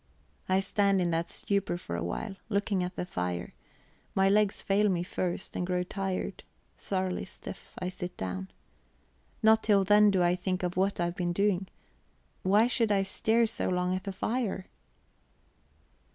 I 0.49 0.61
stand 0.61 0.99
in 0.99 1.11
that 1.11 1.29
stupor 1.29 1.77
for 1.77 1.95
a 1.95 2.03
while, 2.03 2.35
looking 2.49 2.83
at 2.83 2.95
the 2.95 3.05
fire; 3.05 3.53
my 4.15 4.29
legs 4.29 4.59
fail 4.59 4.89
me 4.89 5.03
first, 5.03 5.55
and 5.55 5.63
grow 5.67 5.83
tired; 5.83 6.43
thoroughly 6.75 7.23
stiff, 7.23 7.73
I 7.77 7.89
sit 7.89 8.17
down. 8.17 8.49
Not 9.43 9.61
till 9.61 9.83
then 9.83 10.09
do 10.09 10.23
I 10.23 10.35
think 10.35 10.63
of 10.63 10.75
what 10.75 10.99
I 10.99 11.05
have 11.05 11.15
been 11.15 11.33
doing. 11.33 11.67
Why 12.41 12.65
should 12.65 12.91
I 12.91 13.03
stare 13.03 13.45
so 13.45 13.69
long 13.69 13.93
at 13.93 14.05
the 14.05 14.11
fire? 14.11 14.65